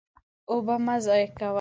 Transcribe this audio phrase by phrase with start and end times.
[0.51, 1.49] اوبه مه ضایع کوه.